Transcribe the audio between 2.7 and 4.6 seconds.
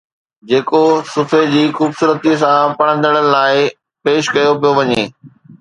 پڙهندڙن لاءِ پيش ڪيو